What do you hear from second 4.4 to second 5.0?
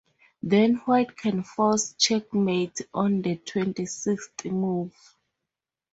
move.